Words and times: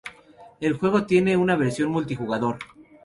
El 0.59 0.73
juego 0.79 1.05
tiene 1.05 1.37
una 1.37 1.55
versión 1.55 1.91
multijugador. 1.91 2.57